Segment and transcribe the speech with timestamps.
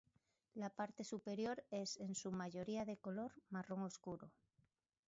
[0.55, 4.31] La parte superior es en su mayoría de color marrón oscuro.